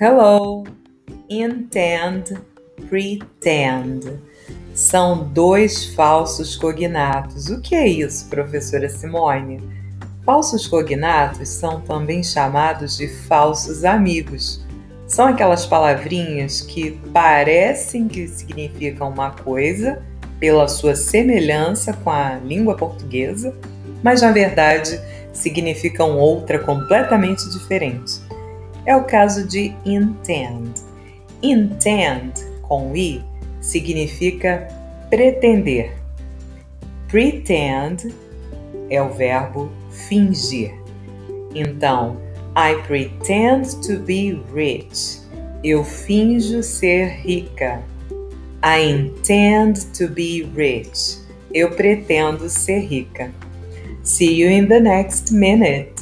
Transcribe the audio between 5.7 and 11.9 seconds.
falsos cognatos. O que é isso, professora Simone? Falsos cognatos são